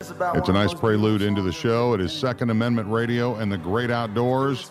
[0.00, 1.92] It's a nice prelude into the show.
[1.92, 4.70] It is Second Amendment Radio and the Great Outdoors.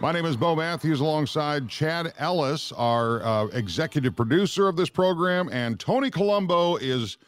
[0.00, 5.48] My name is Bo Matthews alongside Chad Ellis, our uh, executive producer of this program,
[5.52, 7.18] and Tony Colombo is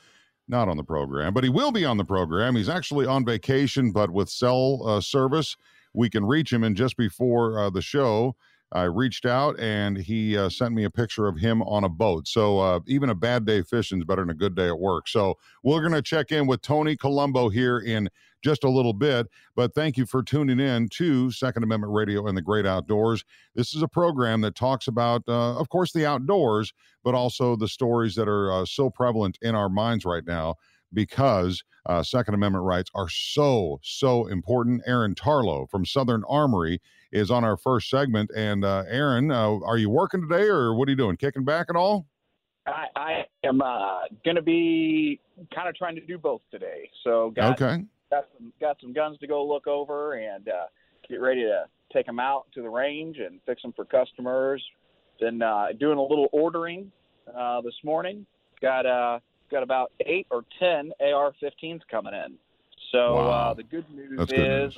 [0.48, 2.56] not on the program, but he will be on the program.
[2.56, 5.56] He's actually on vacation, but with cell uh, service,
[5.94, 6.64] we can reach him.
[6.64, 8.34] And just before uh, the show,
[8.72, 12.26] I reached out and he uh, sent me a picture of him on a boat.
[12.26, 15.08] So uh, even a bad day fishing is better than a good day at work.
[15.08, 18.08] So we're going to check in with Tony Colombo here in
[18.42, 19.28] just a little bit.
[19.54, 23.24] But thank you for tuning in to Second Amendment Radio and the Great Outdoors.
[23.54, 26.72] This is a program that talks about, uh, of course, the outdoors,
[27.04, 30.56] but also the stories that are uh, so prevalent in our minds right now
[30.92, 34.82] because uh, Second Amendment rights are so, so important.
[34.86, 36.80] Aaron Tarlow from Southern Armory
[37.12, 38.30] is on our first segment.
[38.36, 41.16] And uh, Aaron, uh, are you working today or what are you doing?
[41.16, 42.06] Kicking back at all?
[42.66, 45.20] I, I am uh, going to be
[45.54, 46.90] kind of trying to do both today.
[47.04, 47.84] So got, okay.
[48.10, 50.66] got some got some guns to go look over and uh,
[51.08, 54.62] get ready to take them out to the range and fix them for customers.
[55.20, 56.90] Then uh, doing a little ordering
[57.38, 58.26] uh, this morning.
[58.60, 59.20] Got uh,
[59.50, 62.34] got about eight or ten AR-15s coming in.
[62.92, 63.50] So Wow.
[63.50, 64.74] uh, the good news That's good is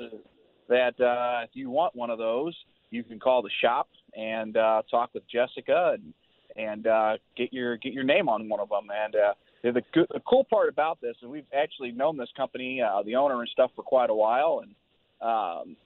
[0.69, 2.55] that uh, if you want one of those,
[2.91, 6.15] you can call the shop and uh, talk with Jessica and
[6.57, 8.89] and uh, get your get your name on one of them.
[8.91, 12.81] And uh, the, good, the cool part about this, and we've actually known this company,
[12.81, 14.75] uh, the owner and stuff, for quite a while, and
[15.21, 15.77] um,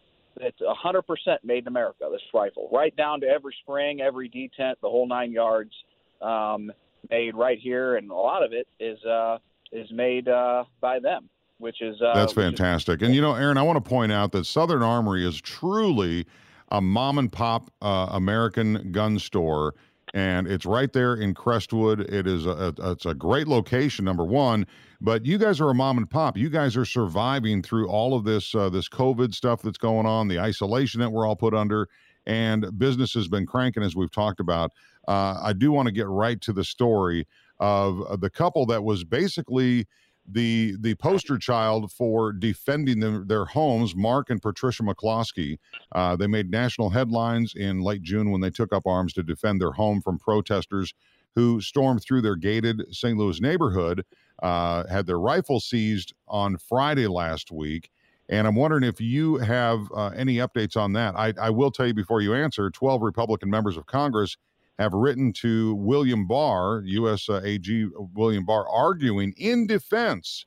[0.40, 1.02] it's 100%
[1.44, 2.08] made in America.
[2.10, 5.72] This rifle, right down to every spring, every detent, the whole nine yards,
[6.20, 6.72] um,
[7.10, 9.38] made right here, and a lot of it is uh,
[9.72, 13.02] is made uh, by them, which is uh, That's which is- fantastic.
[13.02, 16.26] And you know, Aaron, I want to point out that Southern Armory is truly
[16.70, 19.74] a mom and pop uh, American gun store,
[20.14, 22.00] and it's right there in Crestwood.
[22.00, 24.66] It is a, a it's a great location, number one.
[25.04, 26.36] But you guys are a mom and pop.
[26.36, 30.28] You guys are surviving through all of this uh, this COVID stuff that's going on,
[30.28, 31.88] the isolation that we're all put under,
[32.24, 34.70] and business has been cranking as we've talked about.
[35.08, 37.26] Uh, I do want to get right to the story
[37.60, 39.86] of uh, the couple that was basically
[40.28, 45.58] the the poster child for defending them, their homes, Mark and Patricia McCloskey.
[45.92, 49.60] Uh, they made national headlines in late June when they took up arms to defend
[49.60, 50.94] their home from protesters
[51.34, 53.16] who stormed through their gated St.
[53.16, 54.04] Louis neighborhood,
[54.42, 57.90] uh, had their rifle seized on Friday last week.
[58.28, 61.14] And I'm wondering if you have uh, any updates on that.
[61.16, 64.36] I, I will tell you before you answer 12 Republican members of Congress
[64.78, 67.28] have written to William Barr, U.S.
[67.28, 70.46] Uh, AG William Barr, arguing in defense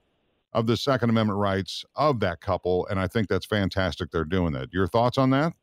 [0.53, 2.87] of the Second Amendment rights of that couple.
[2.87, 4.73] And I think that's fantastic they're doing that.
[4.73, 5.53] Your thoughts on that?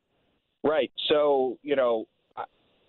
[0.62, 0.93] Right.
[1.09, 2.06] So, you know,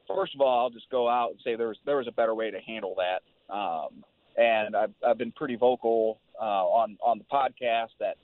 [0.07, 2.35] first of all, I'll just go out and say there was there was a better
[2.35, 3.53] way to handle that.
[3.53, 4.03] Um,
[4.37, 8.17] and I've I've been pretty vocal uh, on on the podcast that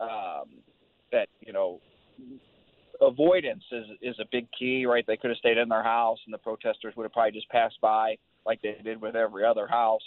[0.00, 0.48] um,
[1.12, 1.80] that you know
[3.06, 4.86] avoidance is is a big key.
[4.86, 5.04] Right.
[5.06, 7.80] They could have stayed in their house, and the protesters would have probably just passed
[7.80, 8.16] by
[8.46, 10.02] like they did with every other house.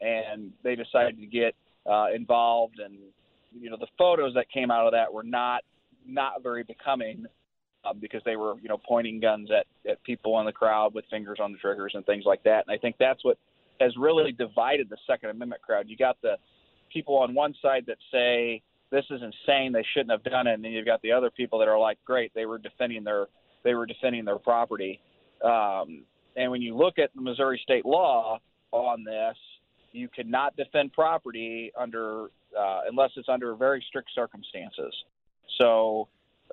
[0.00, 1.54] And they decided to get
[1.90, 2.96] uh, involved, and
[3.58, 5.62] you know the photos that came out of that were not
[6.06, 7.26] not very becoming
[7.84, 11.04] um, because they were, you know, pointing guns at, at people in the crowd with
[11.10, 12.64] fingers on the triggers and things like that.
[12.66, 13.38] And I think that's what
[13.80, 15.86] has really divided the Second Amendment crowd.
[15.88, 16.36] You got the
[16.92, 19.72] people on one side that say this is insane.
[19.72, 20.54] They shouldn't have done it.
[20.54, 23.26] And then you've got the other people that are like, great, they were defending their
[23.64, 25.00] they were defending their property.
[25.42, 26.04] Um,
[26.36, 28.38] and when you look at the Missouri state law
[28.72, 29.36] on this,
[29.92, 32.24] you cannot defend property under
[32.58, 34.94] uh, unless it's under very strict circumstances.
[35.58, 36.08] So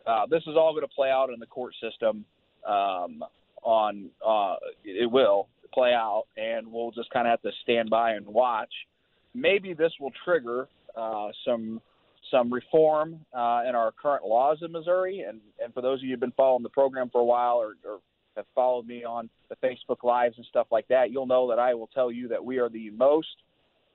[0.08, 2.26] uh, this is all going to play out in the court system.
[2.68, 3.24] Um,
[3.64, 8.14] on uh, it will play out, and we'll just kind of have to stand by
[8.14, 8.72] and watch.
[9.34, 11.82] Maybe this will trigger uh, some
[12.32, 15.26] some reform uh, in our current laws in Missouri.
[15.28, 17.76] And, and for those of you who've been following the program for a while or,
[17.86, 18.00] or
[18.36, 21.74] have followed me on the Facebook Lives and stuff like that, you'll know that I
[21.74, 23.28] will tell you that we are the most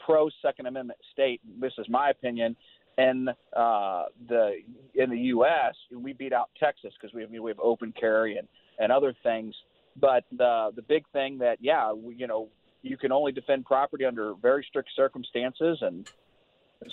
[0.05, 1.41] pro Second Amendment state.
[1.61, 2.57] This is my opinion.
[2.99, 4.57] In uh, the
[4.95, 8.49] in the U.S., we beat out Texas because we have we have open carry and,
[8.79, 9.55] and other things.
[10.01, 12.49] But the the big thing that yeah, we, you know,
[12.83, 16.09] you can only defend property under very strict circumstances, and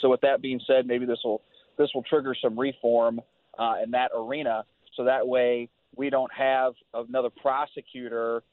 [0.01, 1.41] so with that being said, maybe this will
[1.77, 3.19] this will trigger some reform
[3.57, 4.63] uh, in that arena,
[4.95, 8.44] so that way we don't have another prosecutor,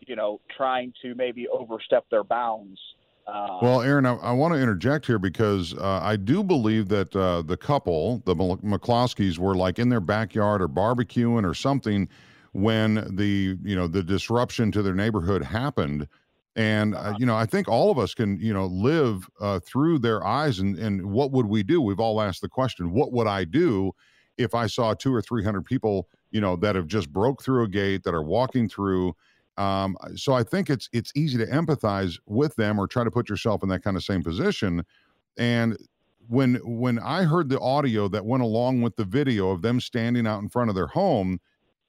[0.00, 2.78] you know, trying to maybe overstep their bounds.
[3.26, 7.14] Uh, well, Aaron, I, I want to interject here because uh, I do believe that
[7.14, 12.08] uh, the couple, the McCloskeys, were like in their backyard or barbecuing or something
[12.52, 16.08] when the you know the disruption to their neighborhood happened
[16.56, 17.16] and uh, uh-huh.
[17.18, 20.58] you know i think all of us can you know live uh, through their eyes
[20.58, 21.80] and and what would we do?
[21.80, 23.92] We've all asked the question what would i do
[24.38, 27.64] if i saw two or three hundred people you know that have just broke through
[27.64, 29.14] a gate that are walking through?
[29.56, 33.28] Um, so i think it's it's easy to empathize with them or try to put
[33.28, 34.84] yourself in that kind of same position.
[35.36, 35.76] And
[36.28, 40.26] when when i heard the audio that went along with the video of them standing
[40.26, 41.40] out in front of their home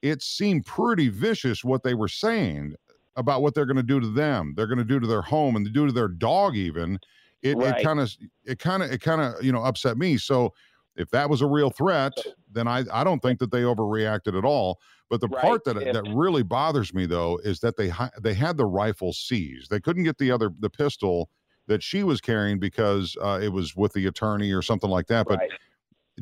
[0.01, 2.73] it seemed pretty vicious what they were saying
[3.15, 4.53] about what they're going to do to them.
[4.55, 6.99] They're going to do to their home and do to their dog even.
[7.41, 8.15] It kind of
[8.45, 10.17] it kind of it kind of you know upset me.
[10.17, 10.53] So
[10.95, 12.13] if that was a real threat,
[12.51, 14.79] then I I don't think that they overreacted at all.
[15.09, 15.41] But the right.
[15.41, 17.91] part that that really bothers me though is that they
[18.21, 19.71] they had the rifle seized.
[19.71, 21.29] They couldn't get the other the pistol
[21.67, 25.27] that she was carrying because uh, it was with the attorney or something like that.
[25.27, 25.49] But right.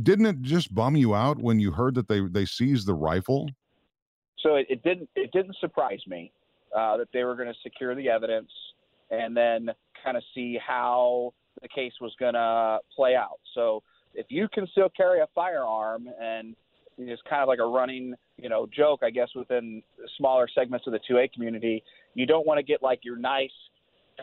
[0.01, 3.49] didn't it just bum you out when you heard that they they seized the rifle?
[4.39, 6.31] So it, it didn't it didn't surprise me
[6.79, 8.49] uh, that they were going to secure the evidence
[9.11, 9.69] and then
[10.03, 13.39] kind of see how the case was going to play out.
[13.53, 13.83] So
[14.13, 16.55] if you can still carry a firearm and
[16.97, 19.81] it's kind of like a running, you know, joke, I guess, within
[20.17, 21.83] smaller segments of the 2A community,
[22.13, 23.51] you don't want to get like your nice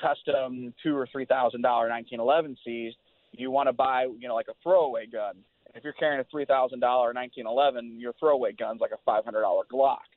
[0.00, 2.96] custom two or three thousand dollar 1911 seized.
[3.32, 5.36] You want to buy, you know, like a throwaway gun.
[5.74, 9.42] If you're carrying a three thousand dollar 1911, your throwaway gun's like a five hundred
[9.42, 10.08] dollar Glock.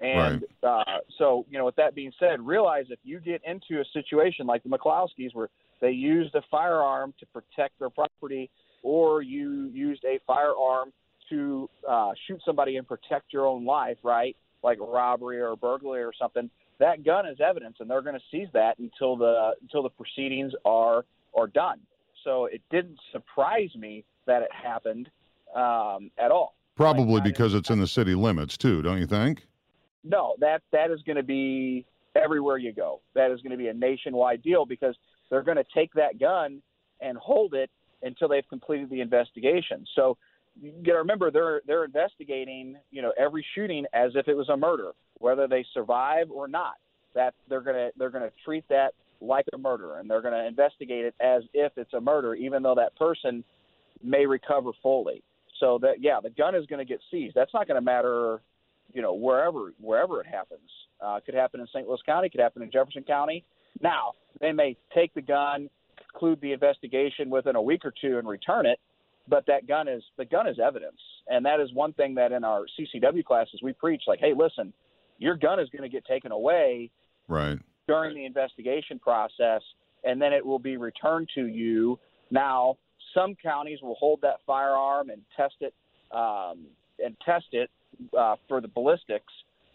[0.00, 0.88] And right.
[0.88, 4.46] uh, so, you know, with that being said, realize if you get into a situation
[4.46, 5.48] like the McCloskeys where
[5.80, 8.50] they used a firearm to protect their property,
[8.82, 10.92] or you used a firearm
[11.28, 14.36] to uh, shoot somebody and protect your own life, right?
[14.62, 16.50] Like robbery or burglary or something.
[16.78, 20.52] That gun is evidence, and they're going to seize that until the until the proceedings
[20.64, 21.04] are
[21.36, 21.80] are done.
[22.24, 25.08] So it didn't surprise me that it happened
[25.54, 26.54] um, at all.
[26.76, 29.46] Probably like, because it's in the city limits too, don't you think?
[30.04, 33.00] No, that that is going to be everywhere you go.
[33.14, 34.94] That is going to be a nationwide deal because
[35.30, 36.62] they're going to take that gun
[37.00, 37.70] and hold it
[38.02, 39.84] until they've completed the investigation.
[39.94, 40.16] So
[40.60, 44.48] you got to remember they're they're investigating you know every shooting as if it was
[44.48, 46.74] a murder, whether they survive or not.
[47.14, 51.14] That they're gonna they're gonna treat that like a murder, and they're gonna investigate it
[51.20, 53.44] as if it's a murder, even though that person
[54.02, 55.22] may recover fully.
[55.60, 57.34] So that yeah, the gun is going to get seized.
[57.34, 58.40] That's not going to matter
[58.92, 60.68] you know, wherever wherever it happens.
[61.04, 61.86] Uh, it could happen in St.
[61.88, 63.44] Louis County, could happen in Jefferson County.
[63.80, 65.68] Now, they may take the gun,
[66.10, 68.78] conclude the investigation within a week or two, and return it.
[69.28, 72.44] But that gun is the gun is evidence, and that is one thing that in
[72.44, 74.02] our CCW classes we preach.
[74.06, 74.72] Like, hey, listen,
[75.18, 76.90] your gun is going to get taken away
[77.28, 79.62] right during the investigation process,
[80.04, 81.98] and then it will be returned to you.
[82.30, 82.78] Now,
[83.14, 85.74] some counties will hold that firearm and test it
[86.12, 86.66] um,
[86.98, 87.70] and test it
[88.16, 89.32] uh, for the ballistics.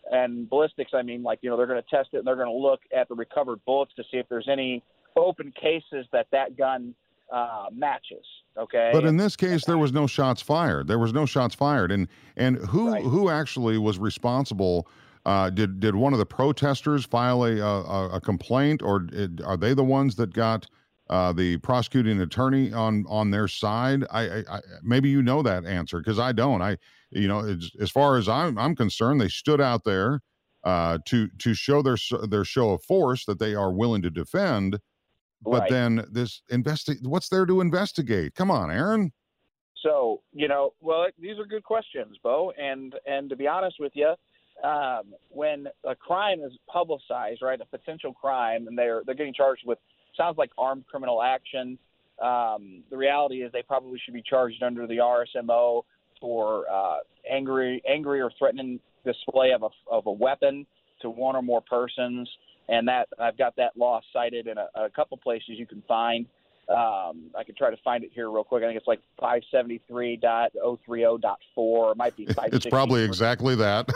[0.09, 2.47] And ballistics, I mean, like you know, they're going to test it and they're going
[2.47, 4.83] to look at the recovered bullets to see if there's any
[5.17, 6.93] open cases that that gun
[7.31, 8.25] uh, matches.
[8.57, 8.89] Okay.
[8.93, 10.87] But in this case, there was no shots fired.
[10.87, 12.07] There was no shots fired, and
[12.37, 13.03] and who right.
[13.03, 14.87] who actually was responsible?
[15.25, 19.57] Uh, did did one of the protesters file a a, a complaint, or did, are
[19.57, 20.67] they the ones that got
[21.09, 24.05] uh, the prosecuting attorney on on their side?
[24.09, 26.61] I, I, I maybe you know that answer because I don't.
[26.61, 26.77] I
[27.11, 30.21] you know as far as I'm I'm concerned, they stood out there
[30.63, 31.97] uh, to to show their
[32.27, 34.79] their show of force that they are willing to defend.
[35.41, 35.69] But right.
[35.69, 38.35] then this investigate what's there to investigate?
[38.35, 39.11] Come on, Aaron.
[39.81, 42.51] So you know, well, these are good questions, Bo.
[42.57, 44.13] And and to be honest with you,
[44.63, 49.63] um, when a crime is publicized, right, a potential crime, and they're they're getting charged
[49.65, 49.77] with
[50.17, 51.77] sounds like armed criminal action.
[52.21, 55.83] Um, the reality is they probably should be charged under the RSMO
[56.19, 56.97] for uh,
[57.29, 60.65] angry, angry or threatening display of a of a weapon
[61.01, 62.29] to one or more persons,
[62.69, 66.25] and that I've got that law cited in a, a couple places you can find.
[66.69, 68.61] Um, I could try to find it here real quick.
[68.61, 71.91] I think it's like 573.030.4.
[71.91, 73.89] It might be It's probably exactly that.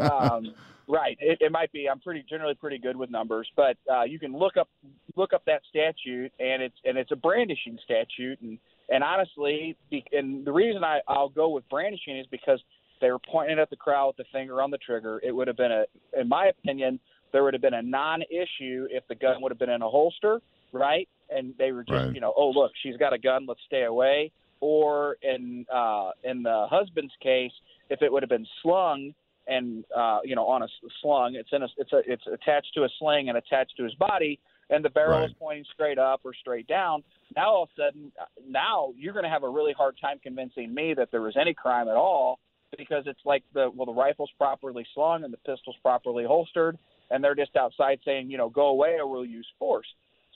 [0.00, 0.54] um,
[0.88, 1.18] right.
[1.20, 1.86] It, it, might be.
[1.86, 4.70] I'm pretty generally pretty good with numbers, but uh, you can look up
[5.16, 8.58] look up that statute, and it's and it's a brandishing statute, and
[8.88, 9.76] and honestly,
[10.12, 12.60] and the reason I, I'll go with brandishing is because
[13.00, 15.20] they were pointing at the crowd with the finger on the trigger.
[15.22, 15.84] It would have been a,
[16.18, 16.98] in my opinion,
[17.32, 20.40] there would have been a non-issue if the gun would have been in a holster,
[20.72, 21.08] right?
[21.30, 22.14] and they were just right.
[22.14, 24.30] you know oh look she's got a gun let's stay away
[24.60, 27.52] or in uh in the husband's case
[27.90, 29.12] if it would have been slung
[29.46, 30.68] and uh you know on a
[31.02, 33.94] slung it's in a it's a it's attached to a sling and attached to his
[33.94, 34.38] body
[34.70, 35.30] and the barrel right.
[35.30, 37.02] is pointing straight up or straight down
[37.36, 38.12] now all of a sudden
[38.48, 41.54] now you're going to have a really hard time convincing me that there was any
[41.54, 42.38] crime at all
[42.76, 46.78] because it's like the well the rifle's properly slung and the pistol's properly holstered
[47.10, 49.86] and they're just outside saying you know go away or we'll use force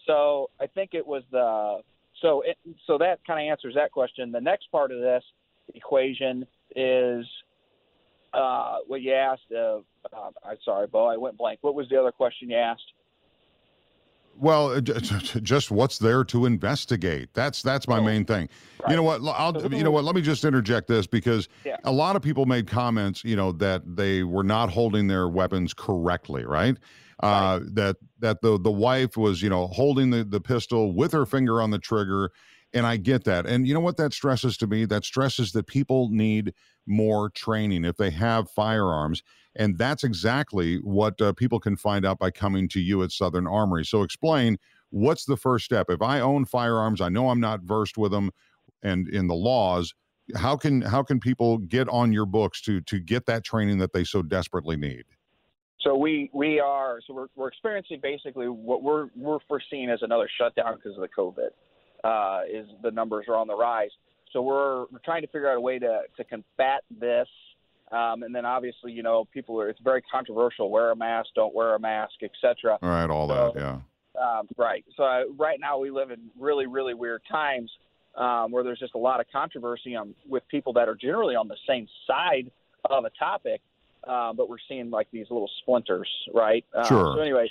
[0.06, 1.82] so I think it was the
[2.20, 4.32] so it, so that kind of answers that question.
[4.32, 5.24] The next part of this
[5.74, 7.26] equation is
[8.34, 9.42] uh, what you asked.
[9.54, 9.78] Uh,
[10.12, 11.58] uh, I'm sorry, Bo, I went blank.
[11.62, 12.92] What was the other question you asked?
[14.36, 17.28] Well, just what's there to investigate.
[17.32, 18.48] That's that's my main thing.
[18.80, 18.90] Right.
[18.90, 19.22] You know what?
[19.24, 20.04] I'll you know what?
[20.04, 21.76] Let me just interject this because yeah.
[21.84, 23.22] a lot of people made comments.
[23.24, 26.76] You know that they were not holding their weapons correctly, right?
[27.22, 27.74] uh, right.
[27.74, 31.62] that that the the wife was you know holding the the pistol with her finger
[31.62, 32.30] on the trigger
[32.74, 33.46] and I get that.
[33.46, 34.84] And you know what that stresses to me?
[34.84, 36.54] That stresses that people need
[36.86, 39.22] more training if they have firearms.
[39.56, 43.46] And that's exactly what uh, people can find out by coming to you at Southern
[43.46, 43.84] Armory.
[43.84, 44.58] So explain
[44.90, 45.86] what's the first step?
[45.90, 48.30] If I own firearms, I know I'm not versed with them
[48.82, 49.94] and in the laws,
[50.34, 53.92] how can how can people get on your books to to get that training that
[53.92, 55.04] they so desperately need?
[55.80, 60.28] So we we are so we're we're experiencing basically what we're we're foreseeing as another
[60.38, 61.50] shutdown because of the COVID.
[62.04, 63.90] Uh, is the numbers are on the rise.
[64.32, 67.28] So we're we're trying to figure out a way to to combat this.
[67.90, 70.70] Um, and then obviously, you know, people are it's very controversial.
[70.70, 72.78] Wear a mask, don't wear a mask, etc.
[72.82, 73.78] All right, all so, that, yeah.
[74.20, 74.84] Um, right.
[74.96, 77.70] So uh, right now we live in really really weird times
[78.16, 81.48] um, where there's just a lot of controversy on, with people that are generally on
[81.48, 82.50] the same side
[82.90, 83.60] of a topic
[84.06, 86.64] uh, but we're seeing like these little splinters, right?
[86.74, 87.14] Uh, sure.
[87.16, 87.48] So anyway,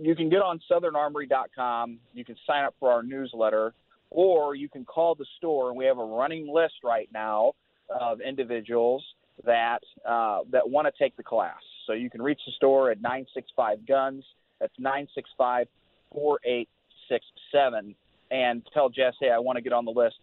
[0.00, 1.98] you can get on SouthernArmory.com.
[2.14, 3.74] You can sign up for our newsletter,
[4.14, 7.52] or you can call the store, and we have a running list right now
[7.90, 9.04] of individuals
[9.44, 11.58] that uh, that want to take the class.
[11.86, 14.24] So you can reach the store at 965 Guns.
[14.60, 15.66] That's 965
[16.12, 17.94] 4867,
[18.30, 20.14] and tell Jess, hey, I want to get on the list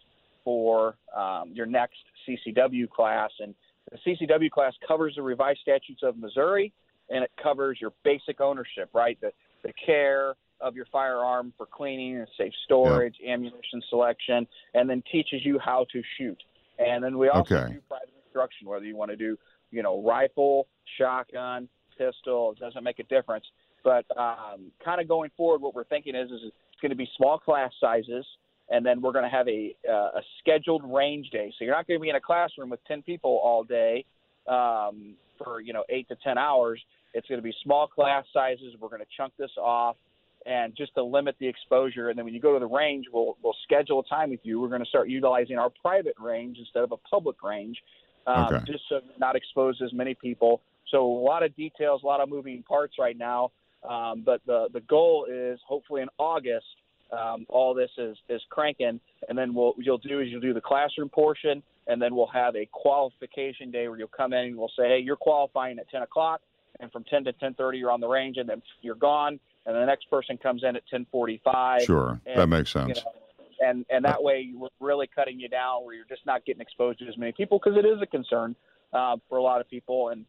[0.42, 3.54] for um, your next CCW class, and
[3.90, 6.72] the CCW class covers the revised statutes of Missouri,
[7.10, 9.18] and it covers your basic ownership, right?
[9.20, 9.32] The,
[9.62, 13.34] the care of your firearm for cleaning and safe storage, yeah.
[13.34, 16.38] ammunition selection, and then teaches you how to shoot.
[16.78, 17.74] And then we also okay.
[17.74, 19.36] do private instruction, whether you want to do,
[19.70, 20.66] you know, rifle,
[20.98, 23.44] shotgun, pistol, it doesn't make a difference.
[23.84, 27.08] But um, kind of going forward, what we're thinking is, is it's going to be
[27.16, 28.26] small class sizes–
[28.72, 31.52] and then we're going to have a, uh, a scheduled range day.
[31.58, 34.04] So you're not going to be in a classroom with 10 people all day
[34.48, 36.80] um, for you know eight to 10 hours.
[37.14, 38.74] It's going to be small class sizes.
[38.80, 39.96] We're going to chunk this off,
[40.46, 42.08] and just to limit the exposure.
[42.08, 44.60] And then when you go to the range, we'll we'll schedule a time with you.
[44.60, 47.78] We're going to start utilizing our private range instead of a public range,
[48.26, 48.64] um, okay.
[48.66, 50.60] just so not expose as many people.
[50.90, 53.52] So a lot of details, a lot of moving parts right now.
[53.88, 56.66] Um, but the the goal is hopefully in August
[57.12, 60.60] um, all this is is cranking, and then what you'll do is you'll do the
[60.60, 64.72] classroom portion, and then we'll have a qualification day where you'll come in and we'll
[64.76, 66.40] say, hey, you're qualifying at 10 o'clock,
[66.80, 69.84] and from 10 to 10:30 you're on the range, and then you're gone, and the
[69.84, 71.80] next person comes in at 10:45.
[71.82, 72.98] Sure, and, that makes sense.
[72.98, 76.44] You know, and and that way we're really cutting you down where you're just not
[76.44, 78.56] getting exposed to as many people because it is a concern
[78.92, 80.24] uh, for a lot of people and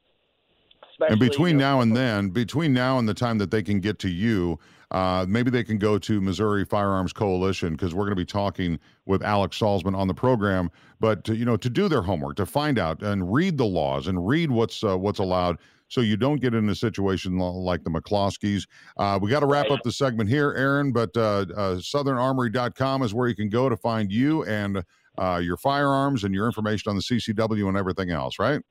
[0.99, 4.09] and between now and then, between now and the time that they can get to
[4.09, 4.59] you,
[4.91, 8.79] uh, maybe they can go to Missouri Firearms Coalition because we're going to be talking
[9.05, 10.69] with Alex Salzman on the program.
[10.99, 14.07] But to, you know, to do their homework, to find out and read the laws
[14.07, 17.89] and read what's uh, what's allowed, so you don't get in a situation like the
[17.89, 18.67] McCloskeys.
[18.97, 20.91] Uh, we got to wrap up the segment here, Aaron.
[20.91, 24.83] But uh, uh, SouthernArmory.com is where you can go to find you and
[25.17, 28.61] uh, your firearms and your information on the CCW and everything else, right?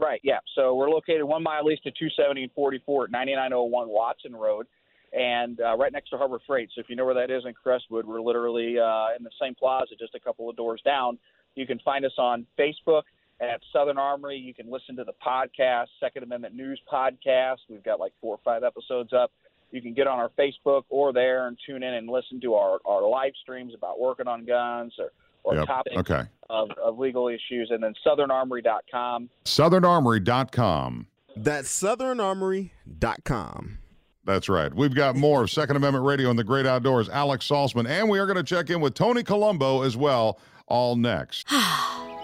[0.00, 0.20] Right.
[0.24, 0.38] Yeah.
[0.54, 4.66] So we're located one mile east of 270 and 44 at 9901 Watson Road,
[5.12, 6.70] and uh, right next to Harbor Freight.
[6.74, 9.54] So if you know where that is in Crestwood, we're literally uh, in the same
[9.54, 11.18] plaza, just a couple of doors down.
[11.54, 13.02] You can find us on Facebook
[13.40, 14.36] at Southern Armory.
[14.36, 17.58] You can listen to the podcast, Second Amendment News podcast.
[17.68, 19.30] We've got like four or five episodes up.
[19.72, 22.78] You can get on our Facebook or there and tune in and listen to our,
[22.84, 25.10] our live streams about working on guns or,
[25.42, 25.66] or Yep.
[25.66, 26.22] topics Okay.
[26.48, 27.70] of, of legal issues.
[27.70, 29.28] And then southernarmory.com.
[29.44, 31.06] SouthernArmory.com.
[31.36, 33.78] That's southernarmory.com.
[34.26, 34.72] That's right.
[34.72, 37.08] We've got more of Second Amendment Radio in the Great Outdoors.
[37.10, 40.38] Alex Salzman, and we are going to check in with Tony Colombo as well.
[40.66, 41.46] All next.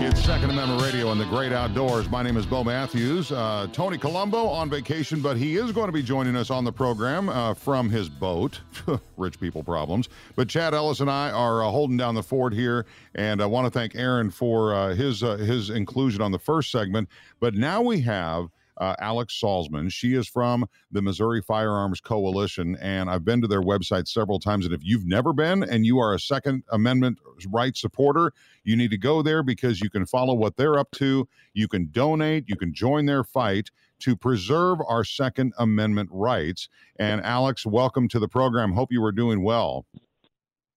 [0.00, 2.08] It's Second Amendment Radio in the Great Outdoors.
[2.08, 3.32] My name is Bo Matthews.
[3.32, 6.70] Uh, Tony Colombo on vacation, but he is going to be joining us on the
[6.70, 8.60] program uh, from his boat.
[9.16, 10.08] Rich people problems.
[10.36, 12.86] But Chad Ellis and I are uh, holding down the fort here,
[13.16, 16.70] and I want to thank Aaron for uh, his uh, his inclusion on the first
[16.70, 17.08] segment.
[17.40, 19.92] But now we have uh, Alex Salzman.
[19.92, 24.64] She is from the Missouri Firearms Coalition, and I've been to their website several times.
[24.64, 28.32] And if you've never been and you are a Second Amendment rights supporter,
[28.64, 31.28] you need to go there because you can follow what they're up to.
[31.54, 36.68] You can donate, you can join their fight to preserve our Second Amendment rights.
[36.98, 38.72] And Alex, welcome to the program.
[38.72, 39.86] Hope you are doing well.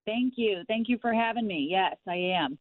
[0.06, 0.64] Thank you.
[0.68, 1.68] Thank you for having me.
[1.70, 2.58] Yes, I am.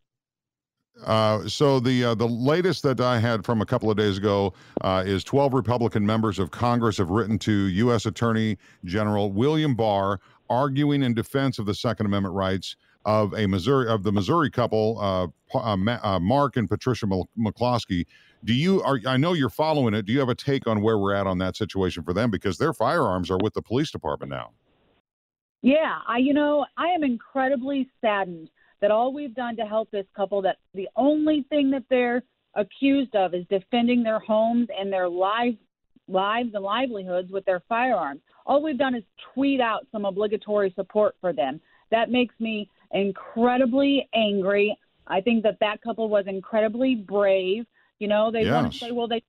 [1.04, 4.52] Uh, so the uh, the latest that I had from a couple of days ago
[4.82, 8.06] uh, is 12 Republican members of Congress have written to U.S.
[8.06, 13.88] Attorney General William Barr arguing in defense of the Second Amendment rights of a Missouri
[13.88, 18.06] of the Missouri couple, uh, uh, Mark and Patricia McCloskey.
[18.44, 20.06] Do you are I know you're following it?
[20.06, 22.58] Do you have a take on where we're at on that situation for them because
[22.58, 24.50] their firearms are with the police department now?
[25.62, 30.06] Yeah, I you know, I am incredibly saddened that all we've done to help this
[30.16, 32.22] couple that the only thing that they're
[32.54, 35.56] accused of is defending their homes and their lives
[36.08, 38.20] lives and livelihoods with their firearms.
[38.44, 41.60] All we've done is tweet out some obligatory support for them.
[41.90, 44.76] That makes me incredibly angry.
[45.06, 47.64] I think that that couple was incredibly brave.
[48.00, 49.22] You know, they want to say, well, they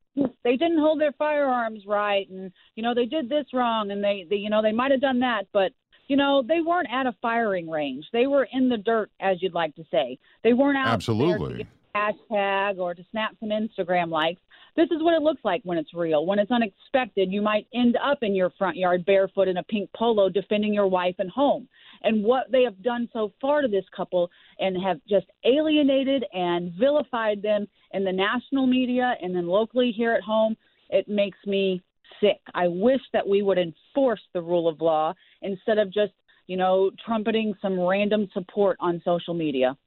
[0.44, 4.26] they didn't hold their firearms right, and you know they did this wrong, and they,
[4.30, 5.72] they you know they might have done that, but
[6.12, 8.04] you know they weren't at a firing range.
[8.12, 10.20] They were in the dirt, as you'd like to say.
[10.44, 11.68] They weren't out there to Absolutely.
[11.96, 14.42] hashtag or to snap some Instagram likes.
[14.76, 16.26] This is what it looks like when it's real.
[16.26, 19.90] When it's unexpected, you might end up in your front yard barefoot in a pink
[19.96, 21.70] polo defending your wife and home.
[22.04, 26.74] And what they have done so far to this couple and have just alienated and
[26.74, 30.58] vilified them in the national media and then locally here at home,
[30.90, 31.82] it makes me
[32.20, 32.40] sick.
[32.54, 36.14] I wish that we would enforce the rule of law instead of just,
[36.48, 39.78] you know, trumpeting some random support on social media.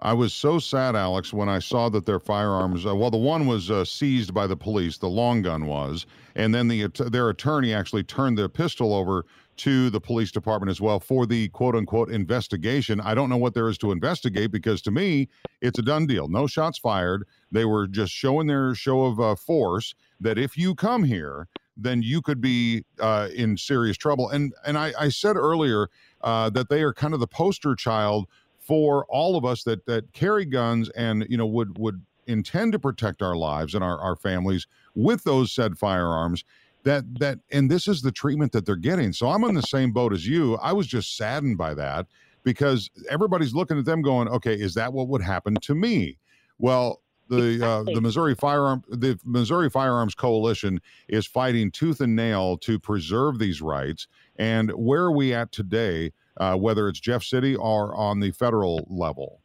[0.00, 2.84] I was so sad, Alex, when I saw that their firearms.
[2.84, 4.98] Uh, well, the one was uh, seized by the police.
[4.98, 9.24] The long gun was, and then the their attorney actually turned the pistol over
[9.56, 13.00] to the police department as well for the quote unquote investigation.
[13.00, 15.28] I don't know what there is to investigate because to me,
[15.62, 16.28] it's a done deal.
[16.28, 17.26] No shots fired.
[17.50, 22.02] They were just showing their show of uh, force that if you come here, then
[22.02, 24.30] you could be uh, in serious trouble.
[24.30, 25.88] And and I, I said earlier
[26.22, 28.26] uh, that they are kind of the poster child
[28.58, 32.78] for all of us that that carry guns and you know would would intend to
[32.78, 36.44] protect our lives and our, our families with those said firearms
[36.82, 39.12] that that and this is the treatment that they're getting.
[39.12, 40.56] So i'm in the same boat as you.
[40.56, 42.06] I was just saddened by that
[42.42, 46.18] because everybody's looking at them going okay is that what would happen to me?
[46.58, 52.56] Well the uh, the Missouri firearm the Missouri Firearms Coalition is fighting tooth and nail
[52.58, 54.06] to preserve these rights.
[54.36, 56.12] And where are we at today?
[56.38, 59.40] Uh, whether it's Jeff City or on the federal level?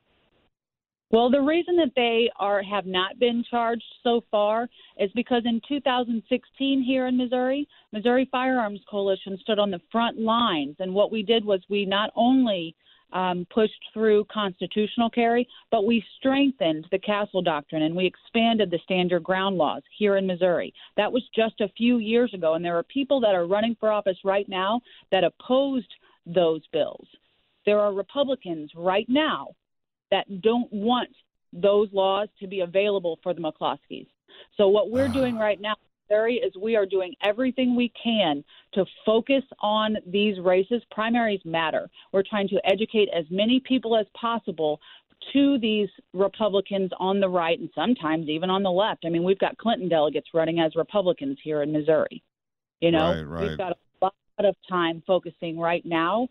[1.12, 5.60] Well, the reason that they are have not been charged so far is because in
[5.68, 11.22] 2016 here in Missouri, Missouri Firearms Coalition stood on the front lines, and what we
[11.22, 12.76] did was we not only
[13.14, 18.80] um, pushed through constitutional carry, but we strengthened the Castle Doctrine and we expanded the
[18.84, 20.74] stand your ground laws here in Missouri.
[20.98, 23.92] That was just a few years ago, and there are people that are running for
[23.92, 25.94] office right now that opposed
[26.26, 27.08] those bills.
[27.66, 29.50] There are Republicans right now
[30.10, 31.10] that don't want
[31.54, 34.08] those laws to be available for the McCloskeys.
[34.58, 35.76] So what we're doing right now,
[36.12, 38.44] Missouri, is we are doing everything we can
[38.74, 40.82] to focus on these races.
[40.92, 41.90] Primaries matter.
[42.12, 44.80] We're trying to educate as many people as possible
[45.34, 49.06] to these Republicans on the right and sometimes even on the left.
[49.06, 52.24] I mean, we've got Clinton delegates running as Republicans here in Missouri.
[52.80, 53.50] You know, Right, right.
[53.50, 56.28] we've got a lot of time focusing right now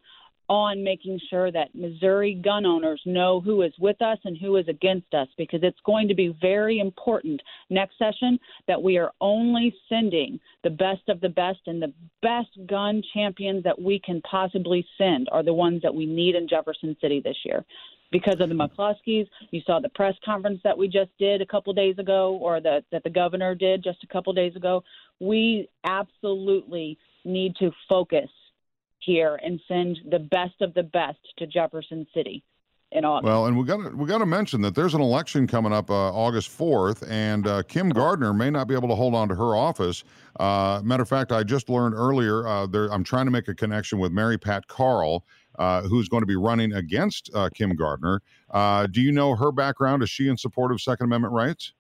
[0.51, 4.67] on making sure that Missouri gun owners know who is with us and who is
[4.67, 8.37] against us because it's going to be very important next session
[8.67, 13.63] that we are only sending the best of the best and the best gun champions
[13.63, 17.37] that we can possibly send are the ones that we need in Jefferson City this
[17.45, 17.65] year.
[18.11, 21.73] Because of the McCloskeys, you saw the press conference that we just did a couple
[21.73, 24.83] days ago, or the, that the governor did just a couple days ago.
[25.21, 28.29] We absolutely need to focus
[29.01, 32.43] here and send the best of the best to Jefferson City
[32.93, 33.25] in August.
[33.25, 35.91] Well, and we got to we got to mention that there's an election coming up
[35.91, 39.35] uh, August 4th, and uh, Kim Gardner may not be able to hold on to
[39.35, 40.05] her office.
[40.39, 42.47] Uh, matter of fact, I just learned earlier.
[42.47, 45.25] Uh, there, I'm trying to make a connection with Mary Pat Carl,
[45.59, 48.23] uh, who's going to be running against uh, Kim Gardner.
[48.53, 50.03] Do you know her background?
[50.03, 51.73] Is she in support of Second Amendment rights?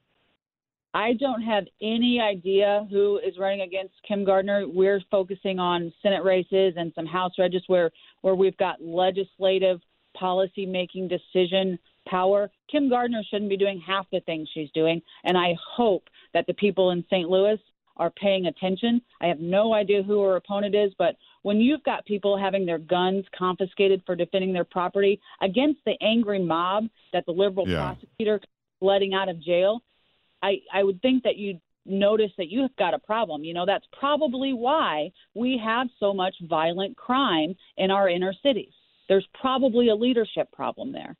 [0.92, 4.66] I don't have any idea who is running against Kim Gardner.
[4.66, 7.90] We're focusing on Senate races and some House races where,
[8.22, 9.80] where we've got legislative
[10.16, 12.50] policy making decision power.
[12.70, 15.00] Kim Gardner shouldn't be doing half the things she's doing.
[15.24, 17.28] And I hope that the people in St.
[17.28, 17.58] Louis
[17.96, 19.00] are paying attention.
[19.20, 22.78] I have no idea who her opponent is, but when you've got people having their
[22.78, 27.92] guns confiscated for defending their property against the angry mob that the liberal Yeah.
[27.94, 28.40] prosecutor
[28.80, 29.82] letting out of jail,
[30.42, 33.44] I, I would think that you'd notice that you've got a problem.
[33.44, 38.72] You know, that's probably why we have so much violent crime in our inner cities.
[39.08, 41.16] There's probably a leadership problem there.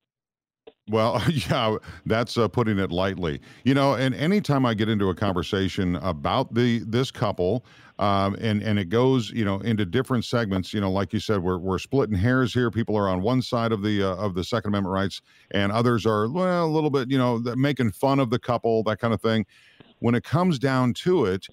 [0.90, 3.40] Well, yeah, that's uh, putting it lightly.
[3.64, 7.64] You know, and anytime I get into a conversation about the this couple,
[8.00, 10.74] um, and and it goes, you know, into different segments.
[10.74, 12.70] You know, like you said, we're we're splitting hairs here.
[12.70, 15.22] People are on one side of the uh, of the Second Amendment rights,
[15.52, 18.98] and others are well a little bit, you know, making fun of the couple, that
[18.98, 19.46] kind of thing.
[20.00, 21.46] When it comes down to it,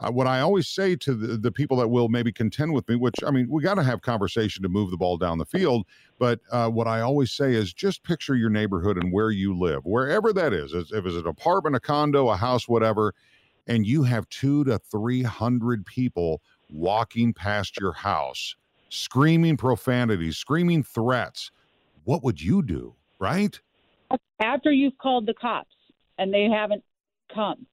[0.00, 2.96] uh, what I always say to the, the people that will maybe contend with me,
[2.96, 5.86] which I mean, we got to have conversation to move the ball down the field.
[6.18, 9.84] But uh, what I always say is just picture your neighborhood and where you live,
[9.84, 10.74] wherever that is.
[10.74, 13.14] If it's an apartment, a condo, a house, whatever,
[13.66, 18.54] and you have two to 300 people walking past your house,
[18.90, 21.50] screaming profanities, screaming threats,
[22.04, 22.94] what would you do?
[23.18, 23.58] Right?
[24.40, 25.74] After you've called the cops
[26.18, 26.84] and they haven't
[27.34, 27.66] come,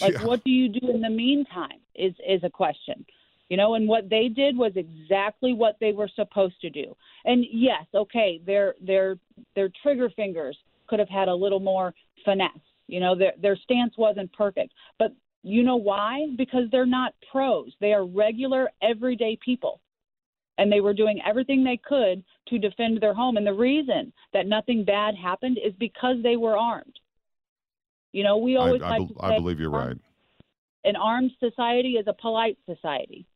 [0.00, 0.24] like Yeah.
[0.24, 1.80] what do you do in the meantime?
[1.94, 3.04] Is is a question.
[3.48, 6.96] You know, and what they did was exactly what they were supposed to do.
[7.26, 9.18] And yes, okay, their their
[9.54, 11.92] their trigger fingers could have had a little more
[12.24, 12.50] finesse.
[12.86, 14.72] You know, their their stance wasn't perfect.
[14.98, 16.28] But you know why?
[16.36, 17.72] Because they're not pros.
[17.80, 19.80] They are regular everyday people.
[20.58, 23.36] And they were doing everything they could to defend their home.
[23.36, 26.98] And the reason that nothing bad happened is because they were armed.
[28.12, 29.96] You know, we always I, like I believe you're right.
[30.84, 33.26] an armed society is a polite society.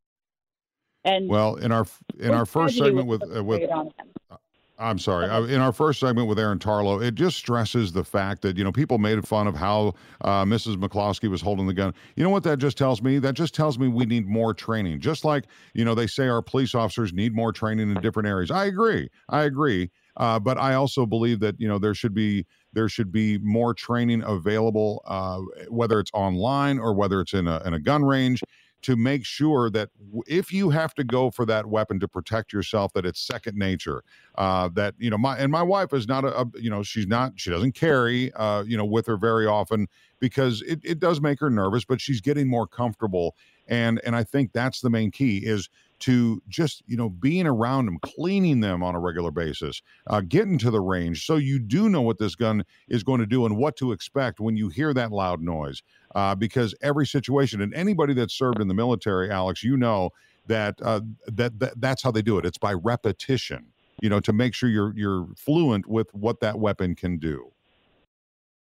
[1.04, 1.86] And Well, in our
[2.18, 4.38] in our first segment with uh, with perpetrated on them?
[4.78, 5.24] I'm sorry.
[5.52, 8.72] In our first segment with Aaron Tarlow, it just stresses the fact that, you know,
[8.72, 10.76] people made fun of how uh, Mrs.
[10.76, 11.94] McCloskey was holding the gun.
[12.14, 13.18] You know what that just tells me?
[13.18, 15.00] That just tells me we need more training.
[15.00, 18.50] Just like, you know, they say our police officers need more training in different areas.
[18.50, 19.08] I agree.
[19.30, 19.90] I agree.
[20.18, 23.72] Uh, but I also believe that, you know, there should be there should be more
[23.72, 28.42] training available, uh, whether it's online or whether it's in a, in a gun range
[28.82, 29.88] to make sure that
[30.26, 34.02] if you have to go for that weapon to protect yourself, that it's second nature.
[34.36, 37.06] Uh, that you know my and my wife is not a, a you know she's
[37.06, 39.88] not she doesn't carry uh, you know with her very often
[40.20, 43.34] because it, it does make her nervous but she's getting more comfortable.
[43.68, 45.68] And and i think that's the main key is
[46.00, 50.58] to just you know being around them cleaning them on a regular basis uh, getting
[50.58, 53.56] to the range so you do know what this gun is going to do and
[53.56, 55.82] what to expect when you hear that loud noise
[56.14, 60.10] uh, because every situation and anybody that's served in the military alex you know
[60.46, 64.32] that, uh, that that that's how they do it it's by repetition you know, to
[64.32, 67.52] make sure you're you're fluent with what that weapon can do.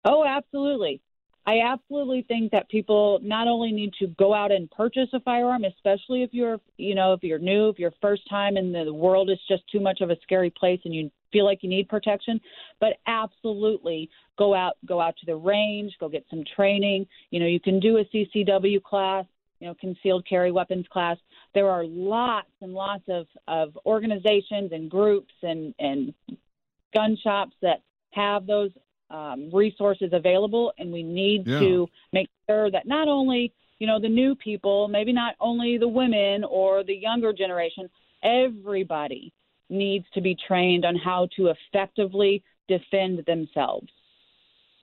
[0.05, 1.01] Oh, absolutely.
[1.45, 5.65] I absolutely think that people not only need to go out and purchase a firearm,
[5.65, 9.29] especially if you're, you know, if you're new, if you're first time and the world
[9.29, 12.39] is just too much of a scary place and you feel like you need protection,
[12.79, 17.05] but absolutely go out, go out to the range, go get some training.
[17.31, 19.25] You know, you can do a CCW class,
[19.59, 21.17] you know, concealed carry weapons class.
[21.53, 26.13] There are lots and lots of, of organizations and groups and, and
[26.93, 28.71] gun shops that have those
[29.13, 31.59] um, resources available, and we need Yeah.
[31.59, 35.87] to make sure that not only you know the new people, maybe not only the
[35.87, 37.89] women or the younger generation,
[38.23, 39.31] everybody
[39.69, 43.89] needs to be trained on how to effectively defend themselves.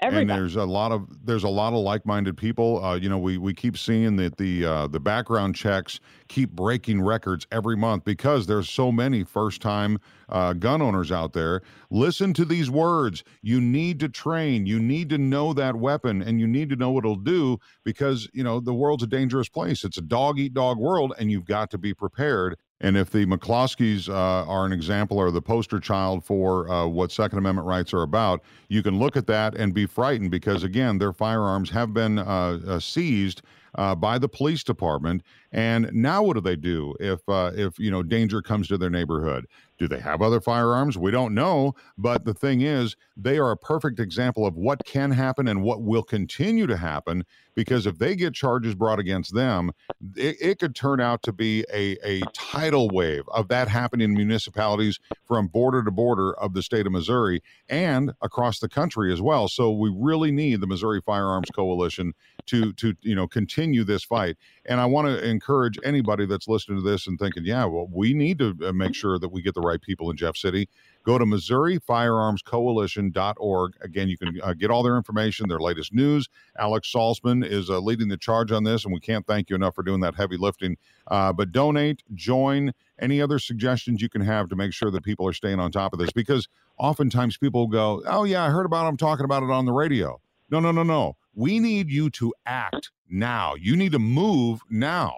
[0.02, 0.22] Everybody.
[0.22, 2.82] And there's a lot of there's a lot of like-minded people.
[2.82, 7.02] Uh, you know, we we keep seeing that the uh, the background checks keep breaking
[7.02, 9.98] records every month because there's so many first-time
[10.30, 11.60] uh, gun owners out there.
[11.90, 13.24] Listen to these words.
[13.42, 14.64] You need to train.
[14.64, 18.26] You need to know that weapon, and you need to know what it'll do because
[18.32, 19.84] you know the world's a dangerous place.
[19.84, 22.56] It's a dog-eat-dog world, and you've got to be prepared.
[22.80, 24.12] And if the McCloskeys uh,
[24.48, 28.42] are an example or the poster child for uh, what Second Amendment rights are about,
[28.68, 32.58] you can look at that and be frightened because, again, their firearms have been uh,
[32.66, 33.42] uh, seized
[33.74, 35.22] uh, by the police department.
[35.52, 38.90] And now, what do they do if uh, if you know danger comes to their
[38.90, 39.46] neighborhood?
[39.78, 40.98] Do they have other firearms?
[40.98, 41.74] We don't know.
[41.96, 45.82] But the thing is, they are a perfect example of what can happen and what
[45.82, 47.24] will continue to happen.
[47.54, 49.72] Because if they get charges brought against them,
[50.16, 54.14] it, it could turn out to be a, a tidal wave of that happening in
[54.14, 59.20] municipalities from border to border of the state of Missouri and across the country as
[59.20, 59.48] well.
[59.48, 62.12] So we really need the Missouri Firearms Coalition
[62.46, 64.36] to to you know continue this fight.
[64.70, 68.14] And I want to encourage anybody that's listening to this and thinking, yeah, well, we
[68.14, 70.68] need to uh, make sure that we get the right people in Jeff City.
[71.02, 73.72] Go to MissouriFirearmsCoalition.org.
[73.80, 76.28] Again, you can uh, get all their information, their latest news.
[76.56, 79.74] Alex Salzman is uh, leading the charge on this, and we can't thank you enough
[79.74, 80.76] for doing that heavy lifting.
[81.08, 85.26] Uh, but donate, join, any other suggestions you can have to make sure that people
[85.26, 86.46] are staying on top of this because
[86.78, 90.20] oftentimes people go, oh, yeah, I heard about them talking about it on the radio.
[90.50, 91.16] No, no, no, no.
[91.34, 93.54] We need you to act now.
[93.54, 95.14] You need to move now.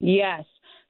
[0.00, 0.44] Yes.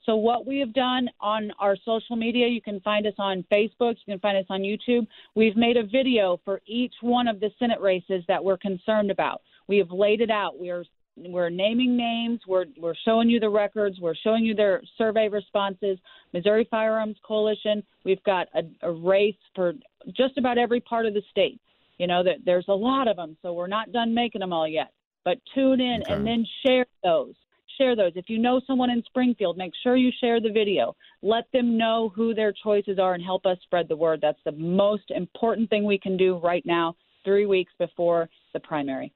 [0.05, 3.95] So what we have done on our social media, you can find us on Facebook,
[4.05, 5.07] you can find us on YouTube.
[5.37, 9.43] We've made a video for each one of the Senate races that we're concerned about.
[9.69, 10.59] We have laid it out.
[10.59, 10.85] We are
[11.17, 12.41] we're naming names.
[12.49, 14.01] We're we're showing you the records.
[14.01, 15.99] We're showing you their survey responses.
[16.33, 17.83] Missouri Firearms Coalition.
[18.05, 19.75] We've got a, a race for
[20.17, 21.61] just about every part of the state.
[22.03, 24.67] You know that there's a lot of them, so we're not done making them all
[24.67, 24.91] yet.
[25.25, 26.13] But tune in Okay.
[26.13, 27.35] and then share those.
[27.79, 28.11] Share those.
[28.17, 30.97] If you know someone in Springfield, make sure you share the video.
[31.23, 34.19] Let them know who their choices are and help us spread the word.
[34.21, 39.13] That's the most important thing we can do right now, three weeks before the primary.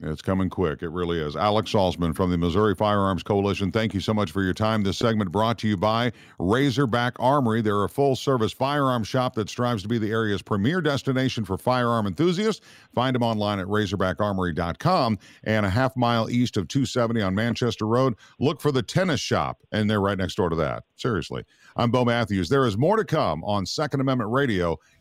[0.00, 0.82] It's coming quick.
[0.82, 1.36] It really is.
[1.36, 3.70] Alex Salzman from the Missouri Firearms Coalition.
[3.70, 4.82] Thank you so much for your time.
[4.82, 7.60] This segment brought to you by Razorback Armory.
[7.60, 11.56] They're a full service firearm shop that strives to be the area's premier destination for
[11.56, 12.66] firearm enthusiasts.
[12.92, 18.14] Find them online at razorbackarmory.com and a half mile east of 270 on Manchester Road.
[18.40, 20.82] Look for the tennis shop, and they're right next door to that.
[20.96, 21.44] Seriously.
[21.76, 22.48] I'm Bo Matthews.
[22.48, 24.78] There is more to come on Second Amendment Radio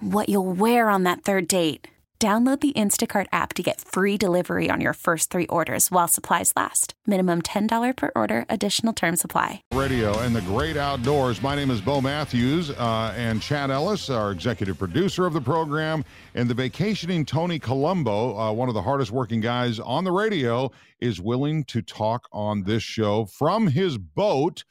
[0.00, 1.88] what you'll wear on that third date.
[2.24, 6.54] Download the Instacart app to get free delivery on your first three orders while supplies
[6.56, 6.94] last.
[7.06, 9.60] Minimum $10 per order, additional term supply.
[9.74, 11.42] Radio and the great outdoors.
[11.42, 16.02] My name is Bo Matthews, uh, and Chad Ellis, our executive producer of the program,
[16.34, 20.70] and the vacationing Tony Colombo, uh, one of the hardest working guys on the radio,
[21.00, 24.64] is willing to talk on this show from his boat.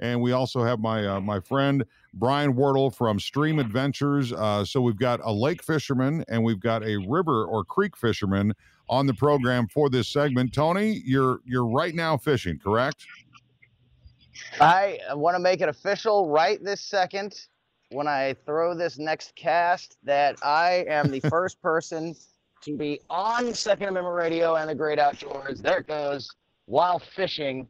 [0.00, 1.84] And we also have my uh, my friend
[2.14, 4.32] Brian Wardle from Stream Adventures.
[4.32, 8.54] Uh, so we've got a lake fisherman and we've got a river or creek fisherman
[8.88, 10.52] on the program for this segment.
[10.52, 13.06] Tony, you're you're right now fishing, correct?
[14.60, 17.46] I want to make it official right this second
[17.90, 22.14] when I throw this next cast that I am the first person
[22.62, 25.60] to be on Second Amendment Radio and the Great Outdoors.
[25.60, 26.30] There it goes,
[26.66, 27.68] while fishing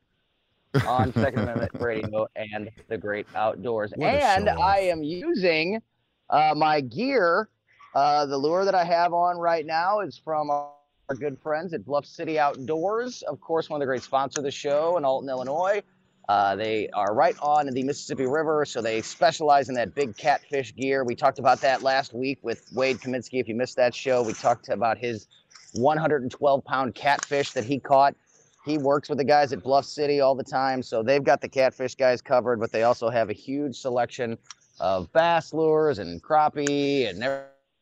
[0.86, 3.92] on Second Amendment Radio and the Great Outdoors.
[3.94, 4.48] What And.
[4.48, 5.80] I am using
[6.28, 7.48] uh, my gear
[7.92, 10.70] Uh, the lure that I have on right now is from our
[11.18, 13.22] good friends at Bluff City Outdoors.
[13.22, 15.82] Of course, one of the great sponsors of the show in Alton, Illinois.
[16.28, 20.72] Uh, they are right on the Mississippi River, so they specialize in that big catfish
[20.76, 21.02] gear.
[21.02, 23.40] We talked about that last week with Wade Kaminsky.
[23.40, 25.26] If you missed that show, we talked about his
[25.72, 28.14] 112 pound catfish that he caught.
[28.64, 31.48] He works with the guys at Bluff City all the time, so they've got the
[31.48, 34.36] catfish guys covered, but they also have a huge selection
[34.80, 37.24] of bass lures and crappie and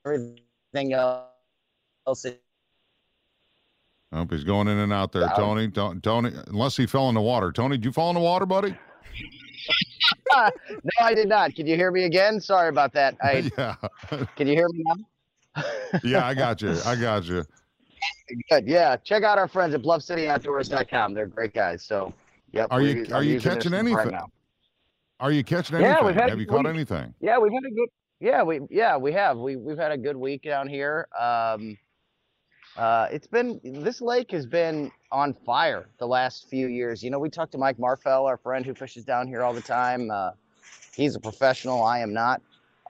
[0.05, 2.25] everything else.
[4.11, 5.67] I hope he's going in and out there, Tony.
[5.67, 7.53] Don't, Tony, unless he fell in the water.
[7.53, 8.75] Tony, did you fall in the water, buddy?
[10.33, 10.51] no,
[11.01, 11.55] I did not.
[11.55, 12.41] Can you hear me again?
[12.41, 13.17] Sorry about that.
[13.23, 13.75] I, yeah.
[14.37, 15.63] Can you hear me now?
[16.05, 16.77] yeah, I got you.
[16.87, 17.45] I got you.
[18.51, 18.67] Good.
[18.67, 18.97] Yeah.
[18.97, 21.15] Check out our friends at bluffcityoutdoors.com.
[21.15, 21.83] They're great guys.
[21.83, 22.13] So,
[22.53, 22.69] yep.
[22.71, 24.13] Are you are you catching anything?
[24.13, 24.23] Right
[25.21, 25.97] are you catching anything?
[25.97, 27.13] Yeah, we've had, have you caught anything?
[27.21, 27.89] Yeah, we've had a good.
[28.21, 29.39] Yeah, we yeah we have.
[29.39, 31.09] We we've had a good week down here.
[31.19, 31.77] Um,
[32.77, 37.03] uh, it's been this lake has been on fire the last few years.
[37.03, 39.61] You know, we talked to Mike Marfell, our friend who fishes down here all the
[39.61, 40.11] time.
[40.11, 40.31] Uh,
[40.95, 41.83] he's a professional.
[41.83, 42.41] I am not.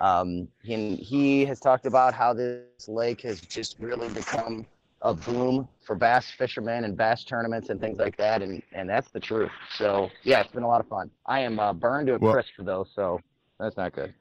[0.00, 4.66] Um, he, he has talked about how this lake has just really become
[5.02, 9.10] a boom for bass fishermen and bass tournaments and things like that, and and that's
[9.10, 9.50] the truth.
[9.76, 11.10] So yeah, it's been a lot of fun.
[11.26, 13.20] I am uh, burned to a well, crisp though, so
[13.58, 14.14] that's not good.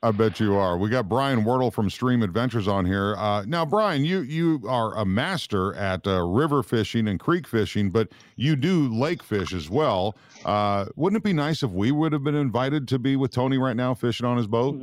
[0.00, 0.78] I bet you are.
[0.78, 3.16] We got Brian Wurtle from Stream Adventures on here.
[3.16, 7.90] Uh, now, Brian, you you are a master at uh, river fishing and creek fishing,
[7.90, 10.16] but you do lake fish as well.
[10.44, 13.58] Uh, wouldn't it be nice if we would have been invited to be with Tony
[13.58, 14.78] right now fishing on his boat?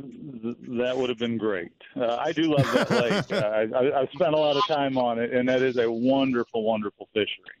[0.76, 1.72] That would have been great.
[1.96, 3.32] Uh, I do love that lake.
[3.32, 6.62] Uh, I, I've spent a lot of time on it, and that is a wonderful,
[6.62, 7.56] wonderful fishery.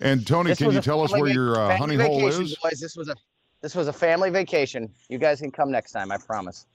[0.00, 2.56] And Tony, this can you tell us where your uh, hunting hole is?
[2.56, 2.80] Boys.
[2.80, 3.16] This was a
[3.60, 4.92] this was a family vacation.
[5.08, 6.66] You guys can come next time, I promise.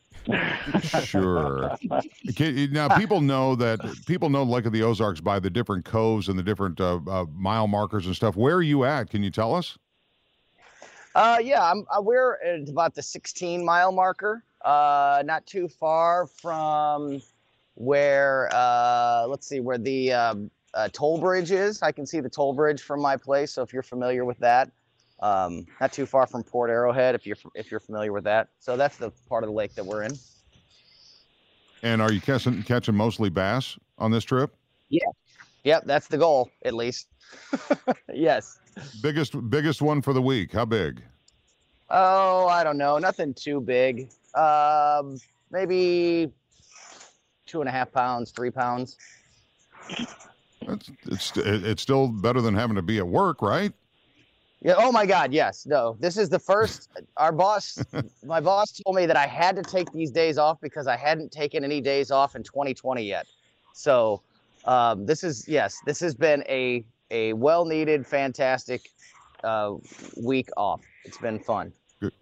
[1.04, 1.76] sure.
[2.72, 6.38] now people know that people know Lake of the Ozarks by the different coves and
[6.38, 8.36] the different uh, uh, mile markers and stuff.
[8.36, 9.10] Where are you at?
[9.10, 9.78] Can you tell us?
[11.16, 14.44] Uh, yeah, I'm, uh, we're at about the 16 mile marker.
[14.64, 17.22] Uh, not too far from
[17.76, 18.50] where.
[18.54, 21.82] Uh, let's see where the um, uh, toll bridge is.
[21.82, 23.52] I can see the toll bridge from my place.
[23.52, 24.72] So if you're familiar with that,
[25.24, 28.50] um, not too far from Port Arrowhead, if you're if you're familiar with that.
[28.60, 30.12] So that's the part of the lake that we're in.
[31.82, 34.54] And are you catching catching mostly bass on this trip?
[34.90, 35.08] Yeah,
[35.64, 37.08] yep, that's the goal at least.
[38.14, 38.60] yes.
[39.02, 40.52] Biggest biggest one for the week.
[40.52, 41.02] How big?
[41.90, 42.98] Oh, I don't know.
[42.98, 44.10] Nothing too big.
[44.36, 45.18] Um,
[45.52, 46.34] maybe
[47.46, 48.98] two and a half pounds, three pounds.
[50.62, 53.72] It's, it's it's still better than having to be at work, right?
[54.64, 54.76] Yeah.
[54.78, 55.34] Oh my God.
[55.34, 55.66] Yes.
[55.66, 55.98] No.
[56.00, 56.90] This is the first.
[57.18, 57.84] Our boss,
[58.26, 61.32] my boss, told me that I had to take these days off because I hadn't
[61.32, 63.28] taken any days off in 2020 yet.
[63.74, 64.22] So,
[64.66, 65.80] um, this is yes.
[65.86, 68.90] This has been a a well needed, fantastic
[69.44, 69.74] uh,
[70.22, 70.82] week off.
[71.04, 71.74] It's been fun.
[72.00, 72.14] Good.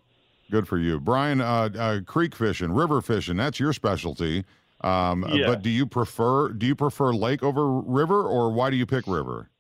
[0.49, 1.41] Good for you, Brian.
[1.41, 3.38] Uh, uh, creek fishing, river fishing.
[3.38, 4.43] That's your specialty.
[4.82, 5.45] Um, yeah.
[5.45, 9.06] But do you prefer do you prefer lake over river, or why do you pick
[9.06, 9.50] river?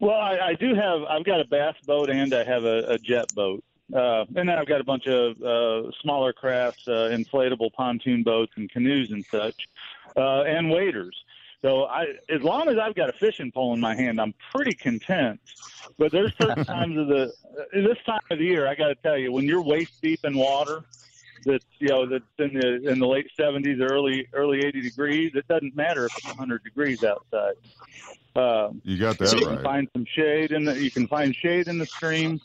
[0.00, 1.02] Well, I, I do have.
[1.02, 3.62] I've got a bass boat and I have a, a jet boat,
[3.94, 8.52] uh, and then I've got a bunch of uh, smaller crafts, uh, inflatable pontoon boats
[8.56, 9.68] and canoes and such,
[10.16, 11.14] uh, and waders.
[11.60, 14.72] So I, as long as I've got a fishing pole in my hand, I'm pretty
[14.72, 15.38] content.
[15.98, 18.94] But there's certain times of the uh, this time of the year, I got to
[18.94, 20.84] tell you, when you're waist deep in water,
[21.44, 25.32] that's you know that's in the in the late 70s, early early 80 degrees.
[25.34, 27.54] It doesn't matter if it's 100 degrees outside.
[28.36, 29.56] Um, you got that so you right.
[29.56, 32.40] can find some shade in the you can find shade in the stream,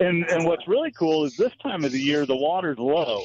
[0.00, 3.22] and and what's really cool is this time of the year the water's low,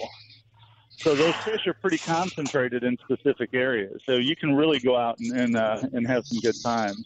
[0.97, 4.01] so those fish are pretty concentrated in specific areas.
[4.05, 7.05] So you can really go out and and, uh, and have some good times.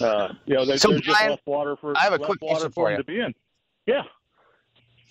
[0.00, 2.70] Uh, you know, there's, so there's just less water for I have a quick water
[2.70, 2.96] for you.
[2.96, 3.34] to be in.
[3.86, 4.02] Yeah.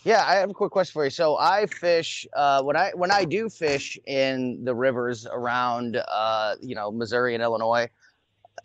[0.04, 1.10] Yeah, I have a quick question for you.
[1.10, 6.56] So I fish uh, when I when I do fish in the rivers around uh,
[6.62, 7.90] you know Missouri and Illinois.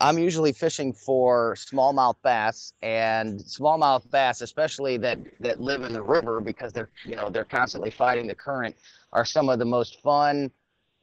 [0.01, 6.01] I'm usually fishing for smallmouth bass and smallmouth bass, especially that that live in the
[6.01, 8.75] river because they're you know they're constantly fighting the current,
[9.11, 10.51] are some of the most fun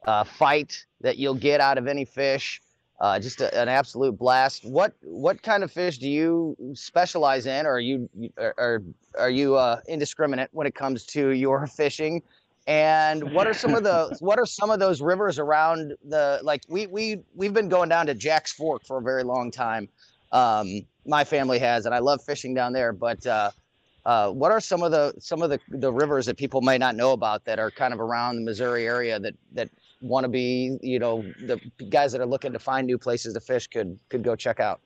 [0.05, 2.61] uh, fight that you'll get out of any fish.
[3.01, 4.63] Uh, just a, an absolute blast.
[4.63, 8.83] What what kind of fish do you specialize in, or are you are
[9.17, 12.21] are you uh, indiscriminate when it comes to your fishing?
[12.67, 16.61] And what are some of the what are some of those rivers around the like
[16.67, 19.89] we we we've been going down to Jack's Fork for a very long time.
[20.31, 22.93] Um, my family has, and I love fishing down there.
[22.93, 23.49] But uh,
[24.05, 26.95] uh, what are some of the some of the, the rivers that people might not
[26.95, 29.69] know about that are kind of around the Missouri area that that
[30.01, 33.39] want to be, you know, the guys that are looking to find new places to
[33.39, 34.81] fish could could go check out?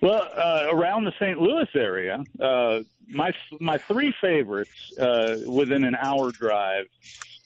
[0.00, 1.40] Well, uh, around the St.
[1.40, 6.86] Louis area, uh, my my three favorites uh, within an hour drive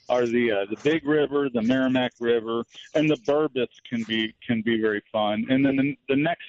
[0.09, 2.63] are the uh, the Big River, the Meramec River,
[2.95, 5.45] and the Bourbeuse can be can be very fun.
[5.49, 6.45] And then the, the next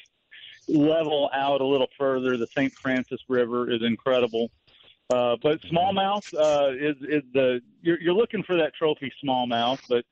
[0.69, 2.73] level out a little further, the St.
[2.75, 4.51] Francis River is incredible.
[5.11, 10.05] Uh, but smallmouth uh, is is the you're, you're looking for that trophy smallmouth, but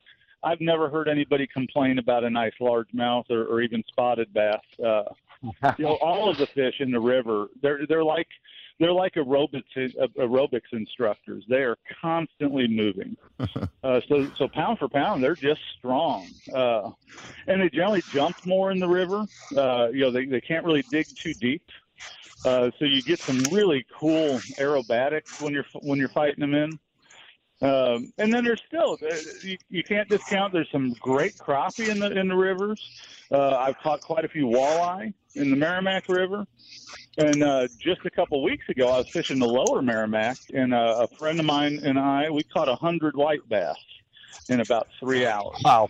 [0.47, 4.61] I've never heard anybody complain about a nice largemouth or, or even spotted bass.
[4.83, 5.03] Uh,
[5.77, 8.27] you know, all of the fish in the river, they're they're like
[8.79, 9.63] they're like aerobics
[10.17, 11.43] aerobics instructors.
[11.49, 13.15] They are constantly moving.
[13.83, 16.89] Uh, so so pound for pound, they're just strong, uh,
[17.45, 19.25] and they generally jump more in the river.
[19.55, 21.61] Uh, you know, they they can't really dig too deep.
[22.43, 26.79] Uh, so you get some really cool aerobatics when you're when you're fighting them in.
[27.59, 30.53] Um, and then there's still uh, you, you can't discount.
[30.53, 32.79] There's some great crappie in the in the rivers.
[33.31, 36.45] Uh, I've caught quite a few walleye in the Meramec River,
[37.17, 41.07] and uh, just a couple weeks ago, I was fishing the lower Meramec, and uh,
[41.09, 43.75] a friend of mine and I we caught a hundred white bass
[44.49, 45.57] in about three hours.
[45.63, 45.89] Wow!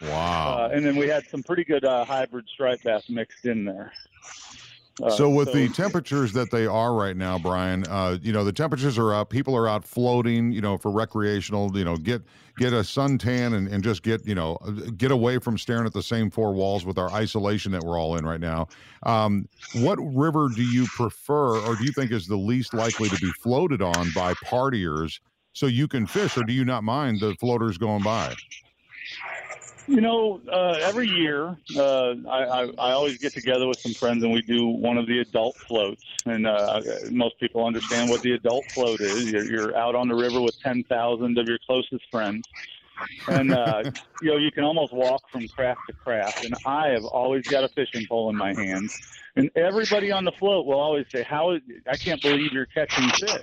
[0.00, 0.70] Wow!
[0.70, 3.92] Uh, and then we had some pretty good uh, hybrid striped bass mixed in there.
[5.02, 8.44] Uh, so with so, the temperatures that they are right now, Brian, uh, you know
[8.44, 9.30] the temperatures are up.
[9.30, 11.76] People are out floating, you know, for recreational.
[11.76, 12.22] You know, get
[12.58, 14.58] get a suntan and, and just get you know
[14.96, 18.16] get away from staring at the same four walls with our isolation that we're all
[18.16, 18.68] in right now.
[19.04, 23.16] Um, what river do you prefer, or do you think is the least likely to
[23.16, 25.20] be floated on by partiers,
[25.52, 28.34] so you can fish, or do you not mind the floaters going by?
[29.86, 34.22] You know, uh, every year uh, I, I, I always get together with some friends
[34.22, 36.02] and we do one of the adult floats.
[36.24, 36.80] And uh,
[37.10, 39.24] most people understand what the adult float is.
[39.24, 42.46] You're, you're out on the river with 10,000 of your closest friends.
[43.26, 43.82] And, uh,
[44.20, 46.44] you know, you can almost walk from craft to craft.
[46.44, 48.88] And I have always got a fishing pole in my hand.
[49.36, 51.52] And everybody on the float will always say, "How?
[51.52, 53.42] Is, I can't believe you're catching fish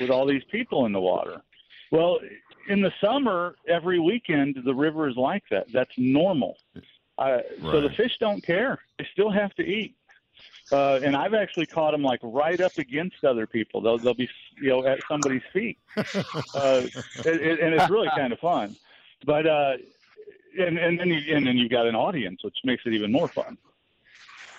[0.00, 1.42] with all these people in the water."
[1.90, 2.20] Well,
[2.68, 5.70] in the summer, every weekend the river is like that.
[5.72, 6.56] That's normal.
[7.18, 7.44] Uh, right.
[7.62, 8.80] So the fish don't care.
[8.98, 9.94] They still have to eat.
[10.70, 13.80] Uh, and I've actually caught them like right up against other people.
[13.80, 14.28] They'll they'll be
[14.60, 16.82] you know at somebody's feet, uh,
[17.26, 18.74] and, and it's really kind of fun.
[19.26, 19.74] But uh,
[20.58, 23.28] and and then you, and then you've got an audience, which makes it even more
[23.28, 23.58] fun.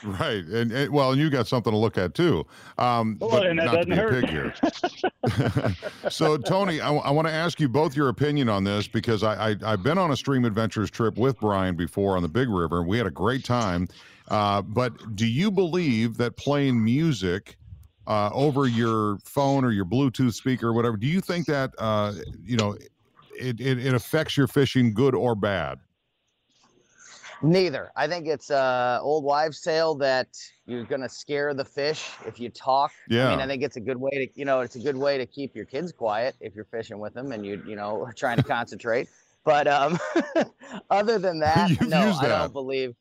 [0.04, 2.45] Right, and, and, well, and you got something to look at too.
[2.78, 4.14] Um, well, but and that not to be hurt.
[4.14, 5.76] a pig here.
[6.10, 9.56] so, Tony, I, I want to ask you both your opinion on this because I,
[9.64, 12.80] I have been on a Stream Adventures trip with Brian before on the Big River,
[12.80, 13.88] and we had a great time.
[14.28, 17.58] Uh, but do you believe that playing music
[18.08, 22.14] uh, over your phone or your Bluetooth speaker or whatever, do you think that uh,
[22.43, 22.76] you know
[23.36, 25.80] it, it, it affects your fishing, good or bad?
[27.44, 27.91] Neither.
[27.98, 30.28] I think it's a old wives' tale that
[30.66, 32.91] you're gonna scare the fish if you talk.
[33.10, 33.28] Yeah.
[33.28, 35.18] I mean, I think it's a good way to, you know, it's a good way
[35.18, 38.14] to keep your kids quiet if you're fishing with them and you, you know, are
[38.18, 39.10] trying to concentrate.
[39.44, 40.00] But um,
[40.89, 42.39] other than that, You've no, I that.
[42.39, 42.96] don't believe.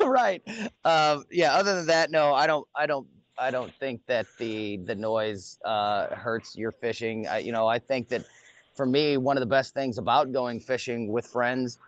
[0.00, 0.42] right.
[0.84, 1.54] Um, yeah.
[1.54, 2.68] Other than that, no, I don't.
[2.76, 3.06] I don't.
[3.38, 7.26] I don't think that the the noise uh, hurts your fishing.
[7.26, 8.26] I, you know, I think that
[8.76, 11.78] for me, one of the best things about going fishing with friends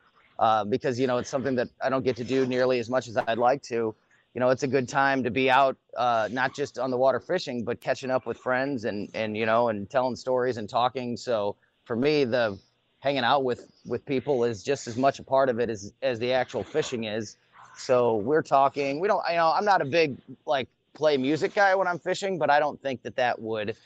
[0.43, 3.07] uh, because you know it's something that I don't get to do nearly as much
[3.07, 3.95] as I'd like to.
[4.35, 7.21] You know, it's a good time to be out, uh, not just on the water
[7.21, 11.17] fishing, but catching up with friends and and you know and telling stories and talking.
[11.17, 12.59] So for me, the
[12.99, 16.19] hanging out with with people is just as much a part of it as as
[16.19, 17.37] the actual fishing is.
[17.77, 18.99] So we're talking.
[18.99, 19.23] We don't.
[19.31, 22.59] You know, I'm not a big like play music guy when I'm fishing, but I
[22.59, 23.77] don't think that that would.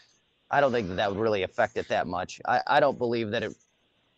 [0.51, 2.41] I don't think that that would really affect it that much.
[2.47, 3.55] I, I don't believe that it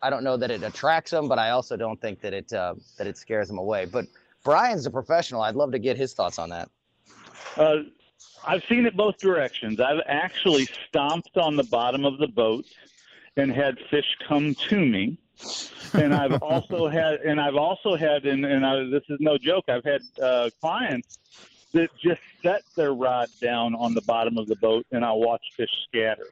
[0.01, 2.75] I don't know that it attracts them, but I also don't think that it uh,
[2.97, 3.85] that it scares them away.
[3.85, 4.05] But
[4.43, 5.41] Brian's a professional.
[5.41, 6.69] I'd love to get his thoughts on that.
[7.57, 7.77] Uh,
[8.45, 9.79] I've seen it both directions.
[9.79, 12.65] I've actually stomped on the bottom of the boat
[13.35, 15.17] and had fish come to me.
[15.93, 19.65] and I've also had, and I've also had, and, and I, this is no joke.
[19.67, 21.17] I've had uh, clients
[21.73, 25.43] that just set their rod down on the bottom of the boat, and I watch
[25.55, 26.27] fish scatter.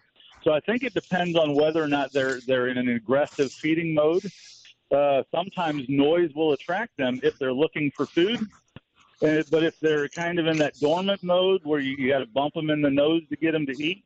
[0.47, 3.93] So I think it depends on whether or not they're they're in an aggressive feeding
[3.93, 4.31] mode.
[4.89, 8.39] Uh, sometimes noise will attract them if they're looking for food.
[9.21, 12.27] Uh, but if they're kind of in that dormant mode where you, you got to
[12.27, 14.05] bump them in the nose to get them to eat,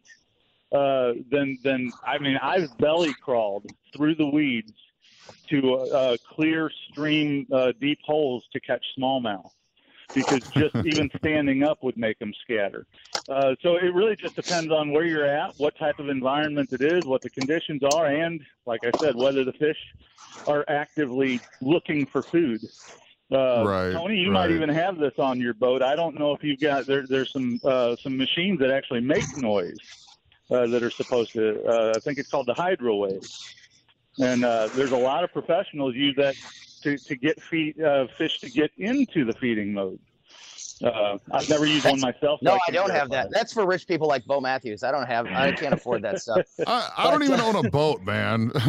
[0.72, 4.74] uh, then then I mean I've belly crawled through the weeds
[5.50, 9.52] to uh, clear stream uh, deep holes to catch smallmouth.
[10.14, 12.86] Because just even standing up would make them scatter.
[13.30, 16.82] Uh, so it really just depends on where you're at, what type of environment it
[16.82, 19.78] is, what the conditions are, and like I said, whether the fish
[20.47, 22.68] are actively looking for food.
[23.32, 24.49] Uh, Right, Tony, you right.
[24.49, 25.82] might even have this on your boat.
[25.82, 27.05] I don't know if you've got there.
[27.07, 29.78] There's some uh, some machines that actually make noise
[30.49, 31.64] uh, that are supposed to.
[31.66, 33.30] Uh, I think it's called the HydroWave,
[34.18, 36.36] and uh, there's a lot of professionals use that
[36.82, 39.99] to to get feed, uh, fish to get into the feeding mode.
[40.84, 42.39] Uh, I've never used one myself.
[42.39, 43.32] so No, I can't don't have verify that.
[43.32, 44.84] That's for rich people like Bo Matthews.
[44.84, 45.27] I don't have.
[45.27, 46.41] I can't afford that stuff.
[46.67, 48.51] I, I don't even own a boat, man.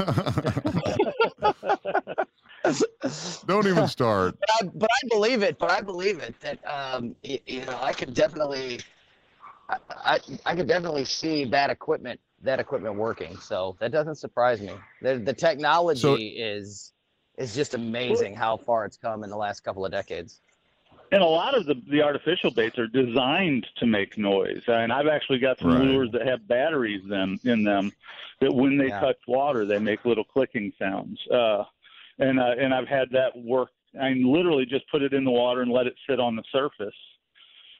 [3.46, 4.36] don't even start.
[4.38, 5.58] But I, but I believe it.
[5.58, 8.80] But I believe it that um, you, you know I could definitely,
[9.68, 13.36] I, I I could definitely see that equipment that equipment working.
[13.38, 14.72] So that doesn't surprise me.
[15.00, 16.92] The the technology So- is
[17.38, 20.40] is just amazing how far it's come in the last couple of decades.
[21.10, 24.62] And a lot of the, the artificial baits are designed to make noise.
[24.66, 25.88] And I've actually got some Right.
[25.88, 27.92] lures that have batteries them in them
[28.40, 29.00] that when they Yeah.
[29.00, 31.20] touch water, they make little clicking sounds.
[31.30, 31.64] Uh,
[32.18, 33.70] and uh, and I've had that work.
[34.00, 36.94] I literally just put it in the water and let it sit on the surface,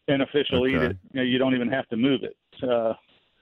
[0.09, 0.97] and a fish will eat it.
[1.13, 2.37] You, know, you don't even have to move it.
[2.63, 2.95] Uh,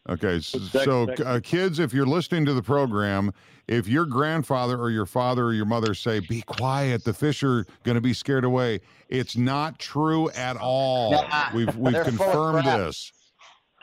[0.09, 3.33] Okay, so uh, kids, if you're listening to the program,
[3.69, 7.67] if your grandfather or your father or your mother say, "Be quiet," the fish are
[7.85, 8.81] going to be scared away.
[9.11, 11.13] It's not true at all.
[11.13, 13.13] Nah, we've we've they're full of confirmed this.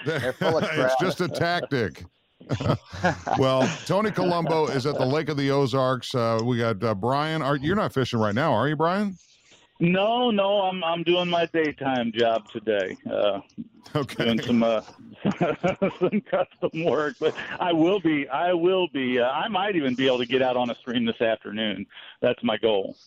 [0.05, 2.03] They're full of it's just a tactic.
[3.37, 6.15] well, Tony Colombo is at the Lake of the Ozarks.
[6.15, 7.43] Uh, we got uh, Brian.
[7.43, 9.15] Are you're not fishing right now, are you, Brian?
[9.79, 12.97] No, no, I'm I'm doing my daytime job today.
[13.09, 13.39] Uh,
[13.95, 14.25] Okay.
[14.25, 14.81] doing some uh,
[15.99, 20.07] some custom work, but I will be I will be uh, I might even be
[20.07, 21.85] able to get out on a stream this afternoon.
[22.21, 22.97] That's my goal.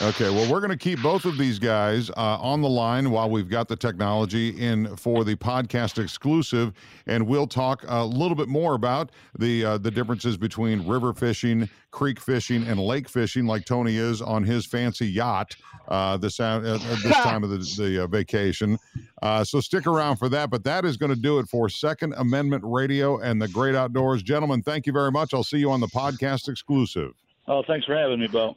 [0.00, 3.28] Okay, well, we're going to keep both of these guys uh, on the line while
[3.28, 6.72] we've got the technology in for the podcast exclusive,
[7.06, 11.68] and we'll talk a little bit more about the uh, the differences between river fishing,
[11.90, 15.56] creek fishing, and lake fishing, like Tony is on his fancy yacht
[15.88, 18.78] uh, this uh, uh, this time of the, the uh, vacation.
[19.20, 20.50] Uh, so stick around for that.
[20.50, 24.22] But that is going to do it for Second Amendment Radio and the Great Outdoors,
[24.22, 24.62] gentlemen.
[24.62, 25.34] Thank you very much.
[25.34, 27.12] I'll see you on the podcast exclusive.
[27.48, 28.56] Oh, thanks for having me, Bo.